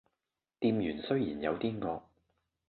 [0.59, 2.01] 店員雖然有啲惡